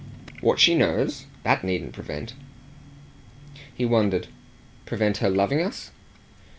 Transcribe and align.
"What 0.41 0.57
she 0.59 0.73
knows? 0.73 1.27
That 1.43 1.63
needn't 1.63 1.93
prevent." 1.93 2.33
He 3.71 3.85
wondered. 3.85 4.29
"Prevent 4.87 5.17
her 5.17 5.29
loving 5.29 5.61
us?" 5.61 5.91